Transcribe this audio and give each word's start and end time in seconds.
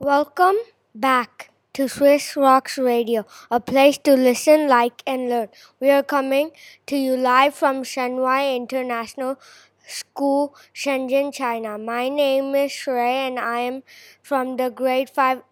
Welcome 0.00 0.56
back 0.94 1.50
to 1.74 1.86
Swiss 1.86 2.34
Rocks 2.34 2.78
Radio, 2.78 3.26
a 3.50 3.60
place 3.60 3.98
to 3.98 4.14
listen, 4.14 4.66
like, 4.66 5.02
and 5.06 5.28
learn. 5.28 5.48
We 5.78 5.90
are 5.90 6.02
coming 6.02 6.52
to 6.86 6.96
you 6.96 7.16
live 7.16 7.54
from 7.54 7.84
Shen 7.84 8.16
Wai 8.16 8.56
International 8.56 9.38
School, 9.86 10.56
Shenzhen, 10.74 11.32
China. 11.34 11.76
My 11.78 12.08
name 12.08 12.54
is 12.54 12.72
Shrey, 12.72 13.28
and 13.28 13.38
I 13.38 13.58
am 13.60 13.82
from 14.22 14.56
the 14.56 14.70
grade 14.70 15.10
5 15.10 15.42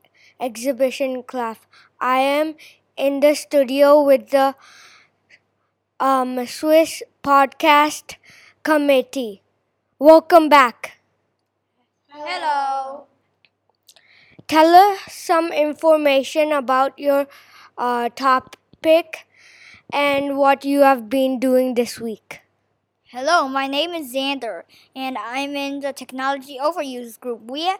exhibition 0.40 1.22
class. 1.24 1.58
I 2.00 2.18
am 2.20 2.54
in 2.96 3.20
the 3.20 3.34
studio 3.34 4.02
with 4.02 4.30
the 4.30 4.54
um, 6.00 6.46
Swiss 6.46 7.02
Podcast 7.22 8.16
Committee. 8.62 9.42
Welcome 9.98 10.48
back. 10.48 11.00
Hello. 12.08 12.67
Tell 14.48 14.74
us 14.74 15.00
some 15.12 15.52
information 15.52 16.52
about 16.52 16.98
your 16.98 17.26
uh, 17.76 18.08
topic 18.08 19.26
and 19.92 20.38
what 20.38 20.64
you 20.64 20.80
have 20.80 21.10
been 21.10 21.38
doing 21.38 21.74
this 21.74 22.00
week. 22.00 22.40
Hello, 23.10 23.46
my 23.46 23.66
name 23.66 23.90
is 23.90 24.14
Xander, 24.14 24.62
and 24.96 25.18
I'm 25.18 25.54
in 25.54 25.80
the 25.80 25.92
Technology 25.92 26.56
Overuse 26.58 27.20
group. 27.20 27.50
We 27.50 27.70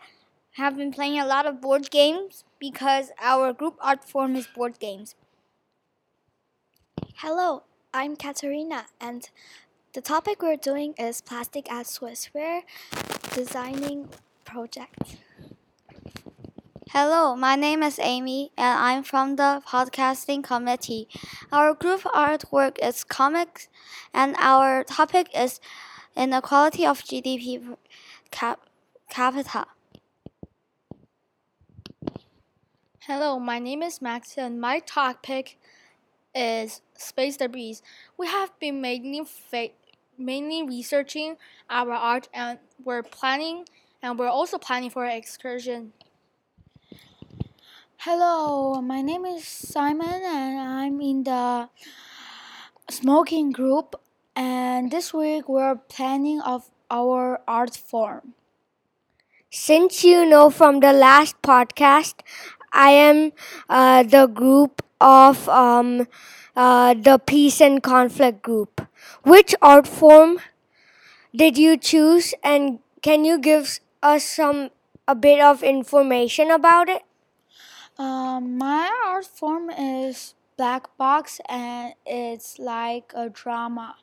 have 0.57 0.77
been 0.77 0.93
playing 0.93 1.19
a 1.19 1.25
lot 1.25 1.47
of 1.47 1.63
board 1.63 1.91
games 1.91 2.45
because 2.59 3.13
our 3.19 3.55
group 3.55 3.77
art 3.81 4.05
form 4.05 4.37
is 4.37 4.47
board 4.47 4.79
games. 4.79 5.15
Hello, 7.15 7.63
I'm 7.95 8.15
Katerina, 8.15 8.89
and 9.01 9.31
the 9.95 10.03
topic 10.03 10.43
we're 10.43 10.57
doing 10.57 10.93
is 10.99 11.23
plastic 11.23 11.73
at 11.73 11.87
Swiss. 11.87 12.29
We're 12.35 12.61
designing 13.33 14.11
projects. 14.45 15.17
Hello, 16.93 17.37
my 17.37 17.55
name 17.55 17.83
is 17.83 17.99
Amy, 18.03 18.51
and 18.57 18.79
I'm 18.79 19.03
from 19.03 19.37
the 19.37 19.63
podcasting 19.69 20.43
committee. 20.43 21.07
Our 21.53 21.75
group 21.75 22.01
artwork 22.01 22.79
is 22.83 23.05
comics, 23.05 23.69
and 24.15 24.35
our 24.39 24.85
topic 24.85 25.29
is 25.37 25.61
inequality 26.17 26.87
of 26.87 27.05
GDP 27.05 27.77
cap- 28.31 28.63
capita. 29.11 29.67
Hello, 33.01 33.39
my 33.39 33.59
name 33.59 33.83
is 33.83 34.01
Max, 34.01 34.39
and 34.39 34.59
my 34.59 34.79
topic 34.79 35.59
is 36.35 36.81
space 36.97 37.37
debris. 37.37 37.81
We 38.17 38.29
have 38.29 38.59
been 38.59 38.81
mainly 38.81 39.27
mainly 40.17 40.63
researching 40.63 41.37
our 41.69 41.93
art, 41.93 42.31
and 42.33 42.59
we're 42.83 43.03
planning, 43.03 43.67
and 44.01 44.19
we're 44.19 44.29
also 44.29 44.57
planning 44.57 44.89
for 44.89 45.05
an 45.05 45.15
excursion. 45.15 45.93
Hello, 48.03 48.81
my 48.81 49.03
name 49.03 49.25
is 49.27 49.45
Simon 49.45 50.23
and 50.25 50.61
I'm 50.61 51.01
in 51.01 51.25
the 51.25 51.69
smoking 52.91 53.51
group 53.51 53.97
and 54.37 54.91
this 54.91 55.13
week 55.13 55.49
we're 55.49 55.75
planning 55.75 56.41
of 56.41 56.71
our 56.91 57.41
art 57.49 57.77
form. 57.77 58.35
Since 59.51 60.05
you 60.05 60.25
know 60.25 60.49
from 60.49 60.81
the 60.81 60.93
last 60.93 61.41
podcast, 61.43 62.15
I 62.73 62.91
am 62.91 63.33
uh, 63.69 64.03
the 64.05 64.27
group 64.27 64.83
of 65.01 65.49
um, 65.49 66.07
uh, 66.55 66.95
the 66.95 67.19
peace 67.19 67.61
and 67.61 67.83
conflict 67.83 68.43
group. 68.43 68.87
Which 69.25 69.55
art 69.61 69.87
form 69.87 70.39
did 71.35 71.59
you 71.59 71.77
choose, 71.77 72.35
and 72.45 72.81
can 73.03 73.25
you 73.25 73.39
give 73.39 73.81
us 74.03 74.25
some 74.25 74.71
a 75.07 75.15
bit 75.15 75.41
of 75.41 75.63
information 75.63 76.51
about 76.51 76.89
it? 76.89 77.03
Um, 77.99 78.57
my 78.57 78.91
art 79.07 79.27
form 79.27 79.71
is 79.71 80.35
black 80.57 80.97
box 80.97 81.41
and 81.49 81.95
it's 82.07 82.59
like 82.61 83.13
a 83.15 83.29
drama. 83.29 83.97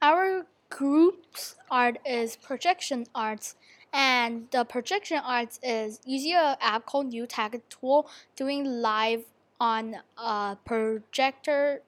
Our 0.00 0.46
group's 0.70 1.56
art 1.70 1.98
is 2.06 2.36
projection 2.36 3.06
arts, 3.14 3.56
and 3.92 4.46
the 4.52 4.64
projection 4.64 5.20
arts 5.24 5.58
is 5.62 6.00
using 6.06 6.34
an 6.34 6.56
app 6.60 6.86
called 6.86 7.08
new 7.08 7.26
tag 7.26 7.60
Tool, 7.68 8.08
doing 8.36 8.64
live 8.64 9.24
on 9.60 9.96
a 10.16 10.56
projector 10.64 11.82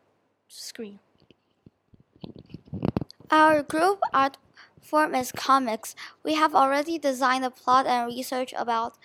screen. 0.48 0.98
Our 3.30 3.62
group 3.62 4.00
art 4.12 4.38
form 4.82 5.14
is 5.14 5.30
comics. 5.30 5.94
We 6.24 6.34
have 6.34 6.54
already 6.54 6.98
designed 6.98 7.44
a 7.44 7.50
plot 7.50 7.86
and 7.86 8.08
research 8.08 8.52
about 8.58 8.98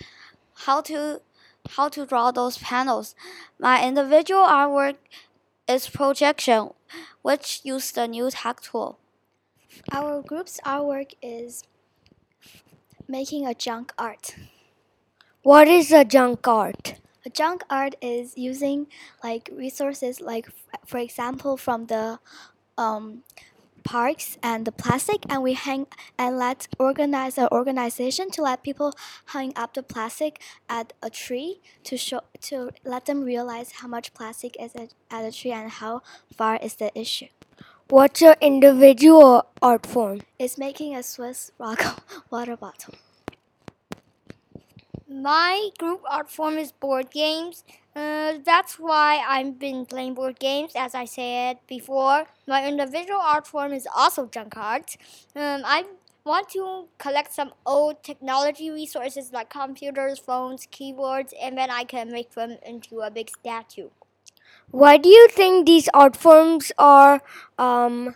how 0.55 0.81
to 0.81 1.21
how 1.69 1.89
to 1.89 2.05
draw 2.05 2.31
those 2.31 2.57
panels. 2.57 3.15
My 3.59 3.85
individual 3.85 4.41
artwork 4.43 4.95
is 5.67 5.89
projection, 5.89 6.71
which 7.21 7.61
use 7.63 7.91
the 7.91 8.07
new 8.07 8.29
tag 8.29 8.61
tool. 8.61 8.99
Our 9.91 10.21
group's 10.21 10.59
artwork 10.65 11.13
is 11.21 11.63
making 13.07 13.45
a 13.45 13.53
junk 13.53 13.93
art. 13.97 14.35
What 15.43 15.67
is 15.67 15.91
a 15.91 16.05
junk 16.05 16.47
art? 16.47 16.95
A 17.25 17.29
junk 17.29 17.63
art 17.69 17.95
is 18.01 18.37
using 18.37 18.87
like 19.23 19.49
resources 19.51 20.21
like 20.21 20.47
for 20.85 20.99
example 20.99 21.57
from 21.57 21.87
the 21.87 22.19
um, 22.77 23.23
parks 23.85 24.37
and 24.43 24.65
the 24.65 24.71
plastic 24.71 25.23
and 25.29 25.41
we 25.41 25.53
hang 25.53 25.87
and 26.17 26.37
let 26.37 26.67
organize 26.79 27.37
an 27.37 27.47
organization 27.51 28.29
to 28.31 28.41
let 28.41 28.63
people 28.63 28.93
hang 29.27 29.53
up 29.55 29.75
the 29.75 29.83
plastic 29.83 30.41
at 30.67 30.91
a 31.01 31.09
tree 31.09 31.61
to 31.83 31.95
show 31.95 32.21
to 32.41 32.71
let 32.83 33.05
them 33.05 33.21
realize 33.23 33.71
how 33.79 33.87
much 33.87 34.13
plastic 34.13 34.57
is 34.59 34.75
at, 34.75 34.93
at 35.09 35.23
a 35.23 35.31
tree 35.31 35.51
and 35.51 35.69
how 35.71 36.01
far 36.35 36.57
is 36.57 36.75
the 36.75 36.91
issue. 36.99 37.27
What's 37.87 38.19
your 38.19 38.35
individual 38.41 39.45
art 39.61 39.85
form? 39.85 40.21
It's 40.39 40.57
making 40.57 40.95
a 40.95 41.03
Swiss 41.03 41.51
rock 41.59 42.03
water 42.31 42.57
bottle. 42.57 42.95
My 45.15 45.69
group 45.77 46.01
art 46.09 46.29
form 46.29 46.57
is 46.57 46.73
board 46.73 47.09
games. 47.09 47.63
Uh, 47.95 48.33
that's 48.43 48.77
why 48.77 49.23
I've 49.25 49.57
been 49.57 49.85
playing 49.85 50.13
board 50.15 50.39
games, 50.39 50.73
as 50.75 50.93
I 50.93 51.05
said 51.05 51.59
before. 51.67 52.25
My 52.45 52.67
individual 52.67 53.21
art 53.21 53.47
form 53.47 53.71
is 53.71 53.87
also 53.95 54.25
junk 54.25 54.57
art. 54.57 54.97
Um, 55.33 55.61
I 55.65 55.85
want 56.25 56.49
to 56.49 56.87
collect 56.97 57.31
some 57.33 57.53
old 57.65 58.03
technology 58.03 58.69
resources 58.69 59.31
like 59.31 59.49
computers, 59.49 60.19
phones, 60.19 60.67
keyboards, 60.69 61.33
and 61.41 61.57
then 61.57 61.69
I 61.71 61.85
can 61.85 62.11
make 62.11 62.31
them 62.33 62.57
into 62.65 62.99
a 62.99 63.09
big 63.09 63.29
statue. 63.29 63.89
Why 64.71 64.97
do 64.97 65.07
you 65.07 65.29
think 65.29 65.65
these 65.65 65.87
art 65.93 66.17
forms 66.17 66.73
are 66.77 67.21
um, 67.57 68.15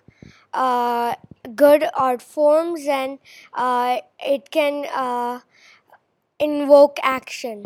uh, 0.54 1.16
good 1.56 1.86
art 1.96 2.22
forms 2.22 2.86
and 2.88 3.20
uh, 3.54 4.00
it 4.20 4.52
can 4.52 4.86
uh, 4.94 5.40
invoke 6.40 7.00
action? 7.04 7.66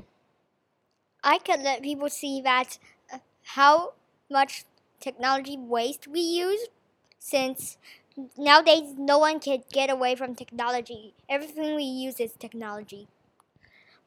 I 1.24 1.40
can 1.40 1.64
let 1.64 1.82
people 1.82 2.10
see 2.10 2.40
that 2.42 2.78
uh, 3.12 3.18
how 3.56 3.94
much 4.30 4.66
technology 5.00 5.58
waste 5.58 6.08
we 6.08 6.20
use 6.20 6.68
since 7.20 7.78
nowadays 8.38 8.94
no 8.98 9.18
one 9.18 9.40
can 9.40 9.64
get 9.72 9.90
away 9.90 10.16
from 10.16 10.36
technology. 10.36 11.16
Everything 11.28 11.76
we 11.76 11.84
use 11.84 12.20
is 12.20 12.34
technology. 12.34 13.08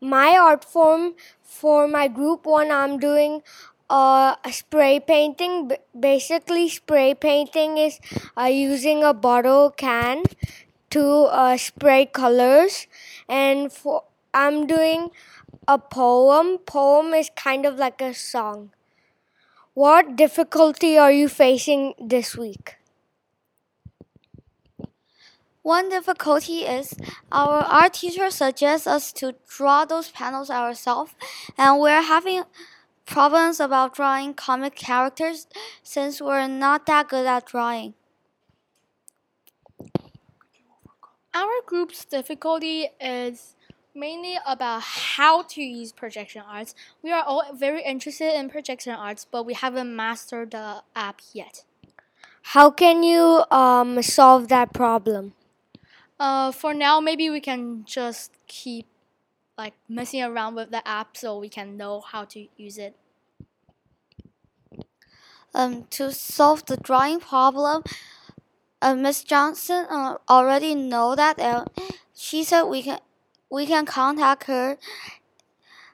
My 0.00 0.36
art 0.38 0.64
form 0.64 1.14
for 1.42 1.86
my 1.88 2.08
group 2.08 2.46
one, 2.46 2.70
I'm 2.70 2.98
doing 2.98 3.42
uh, 3.88 4.36
spray 4.50 5.00
painting. 5.00 5.68
B- 5.68 5.76
basically, 5.98 6.68
spray 6.68 7.14
painting 7.14 7.78
is 7.78 7.98
uh, 8.36 8.44
using 8.44 9.02
a 9.04 9.14
bottle 9.14 9.70
can 9.70 10.24
to 10.90 11.04
uh, 11.30 11.56
spray 11.56 12.06
colors, 12.06 12.86
and 13.28 13.72
for 13.72 14.04
I'm 14.36 14.66
doing 14.66 15.12
a 15.66 15.78
poem. 15.78 16.58
Poem 16.58 17.14
is 17.14 17.30
kind 17.34 17.64
of 17.64 17.76
like 17.76 18.02
a 18.02 18.12
song. 18.12 18.70
What 19.72 20.14
difficulty 20.14 20.98
are 20.98 21.10
you 21.10 21.26
facing 21.26 21.94
this 21.98 22.36
week? 22.36 22.76
One 25.62 25.88
difficulty 25.88 26.58
is 26.64 26.94
our 27.32 27.64
art 27.64 27.94
teacher 27.94 28.30
suggests 28.30 28.86
us 28.86 29.10
to 29.14 29.36
draw 29.48 29.86
those 29.86 30.10
panels 30.10 30.50
ourselves, 30.50 31.14
and 31.56 31.80
we're 31.80 32.02
having 32.02 32.44
problems 33.06 33.58
about 33.58 33.94
drawing 33.94 34.34
comic 34.34 34.74
characters 34.74 35.46
since 35.82 36.20
we're 36.20 36.46
not 36.46 36.84
that 36.84 37.08
good 37.08 37.24
at 37.24 37.46
drawing. 37.46 37.94
Our 41.32 41.62
group's 41.64 42.04
difficulty 42.04 42.88
is 43.00 43.56
mainly 43.96 44.38
about 44.46 44.82
how 44.82 45.42
to 45.42 45.62
use 45.62 45.92
projection 45.92 46.42
arts. 46.46 46.74
We 47.02 47.10
are 47.10 47.24
all 47.24 47.42
very 47.54 47.82
interested 47.82 48.38
in 48.38 48.50
projection 48.50 48.92
arts, 48.92 49.26
but 49.28 49.44
we 49.44 49.54
haven't 49.54 49.94
mastered 49.96 50.50
the 50.52 50.82
app 50.94 51.20
yet. 51.32 51.64
How 52.52 52.70
can 52.70 53.02
you 53.02 53.44
um, 53.50 54.00
solve 54.02 54.48
that 54.48 54.72
problem? 54.72 55.32
Uh, 56.20 56.52
for 56.52 56.72
now, 56.72 57.00
maybe 57.00 57.28
we 57.28 57.40
can 57.40 57.84
just 57.84 58.32
keep 58.46 58.86
like 59.58 59.74
messing 59.88 60.22
around 60.22 60.54
with 60.54 60.70
the 60.70 60.86
app 60.86 61.16
so 61.16 61.38
we 61.38 61.48
can 61.48 61.76
know 61.76 62.00
how 62.00 62.24
to 62.24 62.46
use 62.56 62.78
it. 62.78 62.94
Um, 65.54 65.84
to 65.90 66.12
solve 66.12 66.66
the 66.66 66.76
drawing 66.76 67.18
problem, 67.18 67.82
uh, 68.82 68.94
Miss 68.94 69.24
Johnson 69.24 69.86
uh, 69.88 70.18
already 70.28 70.74
know 70.74 71.14
that. 71.16 71.40
Uh, 71.40 71.64
she 72.14 72.44
said 72.44 72.64
we 72.64 72.82
can 72.82 73.00
we 73.50 73.66
can 73.66 73.86
contact 73.86 74.44
her 74.44 74.78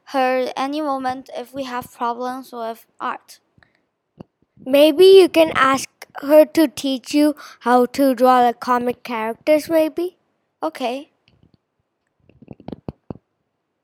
her 0.07 0.53
any 0.57 0.81
moment 0.81 1.31
if 1.37 1.55
we 1.55 1.65
have 1.65 1.93
problems 1.93 2.53
with 2.53 2.87
art. 3.01 3.39
Maybe 4.65 5.05
you 5.05 5.29
can 5.29 5.53
ask 5.55 5.89
her 6.21 6.45
to 6.45 6.69
teach 6.69 7.15
you 7.15 7.35
how 7.61 7.87
to 7.87 8.15
draw 8.15 8.47
the 8.47 8.53
comic 8.55 9.03
characters, 9.03 9.69
maybe? 9.69 10.17
Okay. 10.63 11.11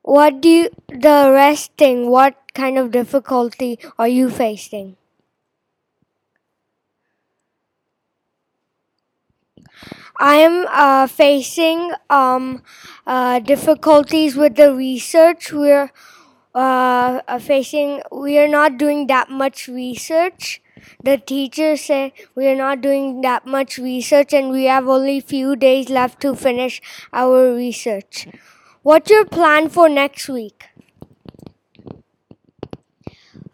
What 0.01 0.41
do 0.41 0.49
you, 0.49 0.69
the 0.87 1.31
rest 1.33 1.71
thing, 1.77 2.09
what 2.09 2.35
kind 2.53 2.77
of 2.77 2.91
difficulty 2.91 3.79
are 3.97 4.07
you 4.07 4.29
facing? 4.29 4.95
I 10.19 10.35
am 10.37 10.65
uh, 10.69 11.07
facing 11.07 11.93
um, 12.09 12.61
uh, 13.07 13.39
difficulties 13.39 14.35
with 14.35 14.55
the 14.55 14.73
research. 14.73 15.51
We're 15.53 15.91
uh, 16.53 17.39
facing, 17.39 18.01
we 18.11 18.37
are 18.37 18.47
not 18.47 18.77
doing 18.77 19.07
that 19.07 19.29
much 19.29 19.67
research. 19.67 20.61
The 21.03 21.17
teachers 21.17 21.81
say 21.81 22.13
we 22.35 22.47
are 22.47 22.55
not 22.55 22.81
doing 22.81 23.21
that 23.21 23.45
much 23.45 23.77
research 23.77 24.33
and 24.33 24.49
we 24.49 24.65
have 24.65 24.87
only 24.87 25.19
few 25.21 25.55
days 25.55 25.89
left 25.89 26.21
to 26.21 26.35
finish 26.35 26.81
our 27.13 27.53
research. 27.53 28.27
What's 28.83 29.09
your 29.09 29.25
plan 29.25 29.69
for 29.69 29.87
next 29.89 30.27
week? 30.29 30.65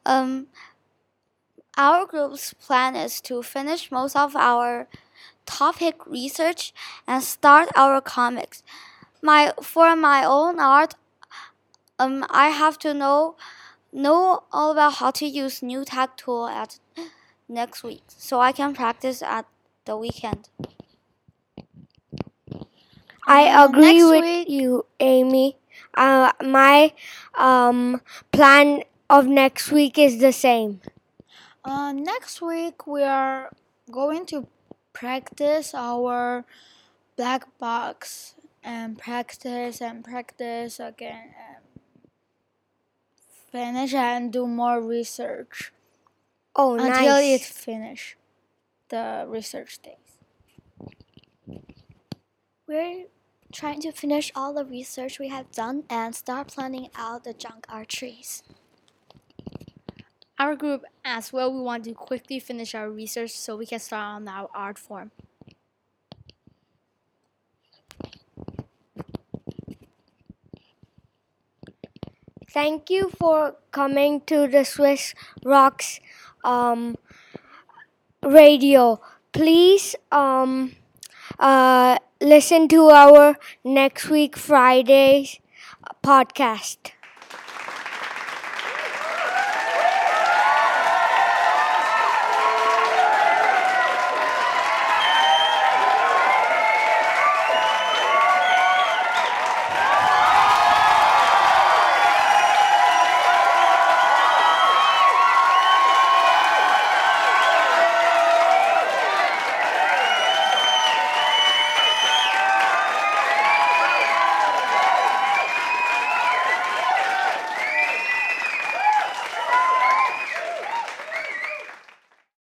Um, 0.06 0.47
our 1.77 2.06
group's 2.06 2.53
plan 2.53 2.95
is 2.95 3.21
to 3.21 3.41
finish 3.44 3.91
most 3.91 4.15
of 4.15 4.35
our 4.35 4.88
topic 5.45 6.06
research 6.06 6.74
and 7.07 7.24
start 7.24 7.69
our 7.75 8.01
comics. 8.01 8.63
My 9.21 9.53
for 9.62 9.95
my 9.95 10.24
own 10.24 10.59
art, 10.59 10.95
um, 12.00 12.25
I 12.30 12.50
have 12.50 12.77
to 12.80 12.94
know 12.94 13.36
know 13.94 14.44
all 14.51 14.71
about 14.71 14.95
how 14.95 15.12
to 15.12 15.25
use 15.25 15.62
new 15.63 15.86
tag 15.86 16.09
tool 16.18 16.47
at 16.47 16.80
next 17.47 17.83
week, 17.83 18.03
so 18.07 18.39
I 18.39 18.51
can 18.51 18.74
practice 18.74 19.21
at 19.21 19.45
the 19.86 19.95
weekend. 19.97 20.50
I 23.27 23.47
Uh, 23.47 23.65
agree 23.65 23.94
next 24.00 24.06
with 24.06 24.21
week- 24.21 24.50
you, 24.50 24.86
Amy. 25.00 25.57
Uh, 25.95 26.31
my 26.44 26.94
um, 27.36 28.01
plan 28.31 28.83
of 29.09 29.25
next 29.27 29.71
week 29.71 29.97
is 29.97 30.19
the 30.19 30.31
same. 30.33 30.81
Uh, 31.63 31.92
next 31.92 32.42
week 32.42 32.86
we 32.86 33.03
are 33.03 33.50
going 33.92 34.25
to 34.27 34.47
practice 34.95 35.74
our 35.75 36.45
black 37.18 37.44
box 37.59 38.36
and 38.63 38.97
practice 38.97 39.81
and 39.81 40.03
practice 40.03 40.80
again 40.80 41.36
and 41.47 41.63
finish 43.51 43.94
and 43.94 44.31
do 44.33 44.47
more 44.47 44.81
research 44.81 45.71
Oh, 46.57 46.75
until 46.75 47.18
it 47.18 47.42
nice. 47.42 47.50
finish 47.51 48.18
the 48.89 49.25
research 49.27 49.80
days. 49.81 50.18
We're 52.68 53.06
trying 53.51 53.81
to 53.81 53.92
finish 53.92 54.31
all 54.36 54.53
the 54.53 54.65
research 54.65 55.19
we 55.19 55.27
have 55.27 55.51
done 55.51 55.83
and 55.89 56.15
start 56.15 56.47
planning 56.47 56.89
out 56.95 57.25
the 57.25 57.33
junk 57.33 57.65
art 57.69 57.89
trees. 57.89 58.42
Our 60.39 60.55
group 60.55 60.83
as 61.03 61.31
well, 61.33 61.53
we 61.53 61.61
want 61.61 61.83
to 61.85 61.93
quickly 61.93 62.39
finish 62.39 62.73
our 62.75 62.89
research 62.89 63.31
so 63.31 63.55
we 63.57 63.65
can 63.65 63.79
start 63.79 64.15
on 64.15 64.27
our 64.27 64.49
art 64.53 64.77
form. 64.77 65.11
Thank 72.49 72.89
you 72.89 73.09
for 73.19 73.55
coming 73.71 74.21
to 74.27 74.47
the 74.47 74.63
Swiss 74.65 75.13
Rocks 75.43 75.99
um, 76.43 76.95
radio. 78.23 78.99
Please 79.31 79.95
um, 80.11 80.75
uh, 81.39 81.97
listen 82.21 82.67
to 82.69 82.89
our 82.89 83.37
next 83.63 84.09
week 84.09 84.37
Friday's 84.37 85.39
podcast. 86.03 86.91